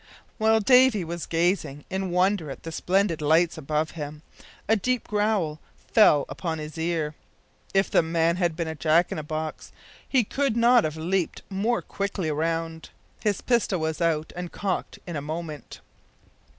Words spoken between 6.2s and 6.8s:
upon his